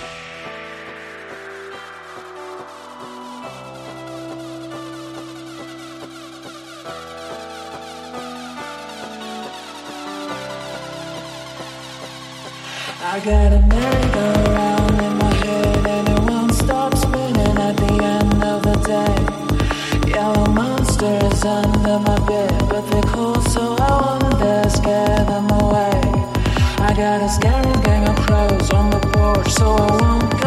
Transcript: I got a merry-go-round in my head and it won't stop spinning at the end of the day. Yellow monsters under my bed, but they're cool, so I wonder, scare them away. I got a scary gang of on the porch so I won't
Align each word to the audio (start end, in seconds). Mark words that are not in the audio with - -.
I 0.00 0.04
got 13.24 13.52
a 13.52 13.60
merry-go-round 13.66 15.00
in 15.00 15.18
my 15.18 15.34
head 15.34 15.86
and 15.86 16.08
it 16.08 16.20
won't 16.30 16.54
stop 16.54 16.94
spinning 16.96 17.58
at 17.58 17.76
the 17.76 18.00
end 18.00 18.44
of 18.44 18.62
the 18.62 18.76
day. 18.86 19.16
Yellow 20.12 20.46
monsters 20.46 21.44
under 21.44 21.98
my 21.98 22.18
bed, 22.24 22.68
but 22.68 22.88
they're 22.90 23.02
cool, 23.14 23.40
so 23.42 23.74
I 23.80 24.18
wonder, 24.20 24.70
scare 24.70 25.24
them 25.24 25.50
away. 25.50 26.00
I 26.78 26.94
got 26.96 27.20
a 27.20 27.28
scary 27.28 27.82
gang 27.82 28.06
of 28.08 28.17
on 28.38 28.88
the 28.90 29.00
porch 29.12 29.50
so 29.50 29.74
I 29.74 29.96
won't 30.00 30.37